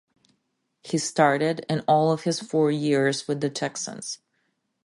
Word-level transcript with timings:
He 0.81 0.97
started 0.97 1.63
in 1.69 1.81
all 1.81 2.11
of 2.11 2.23
his 2.23 2.39
four 2.39 2.71
years 2.71 3.27
with 3.27 3.39
the 3.39 3.51
Texans. 3.51 4.17